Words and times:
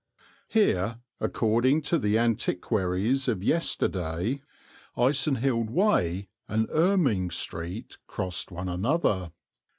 Here, 0.47 0.97
according 1.19 1.83
to 1.83 1.99
the 1.99 2.17
antiquaries 2.17 3.27
of 3.27 3.43
yesterday, 3.43 4.41
Icenhilde 4.97 5.69
Way 5.69 6.27
and 6.49 6.67
Erming 6.69 7.31
Street 7.31 7.99
crossed 8.07 8.49
one 8.49 8.67
another. 8.67 9.31